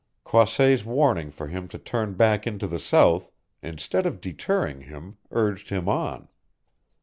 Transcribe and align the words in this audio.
Croisset's 0.23 0.83
warning 0.83 1.29
for 1.29 1.45
him 1.45 1.67
to 1.67 1.77
turn 1.77 2.15
back 2.15 2.47
into 2.47 2.65
the 2.65 2.79
South, 2.79 3.29
instead 3.61 4.07
of 4.07 4.19
deterring 4.19 4.81
him, 4.81 5.17
urged 5.29 5.69
him 5.69 5.87
on. 5.87 6.27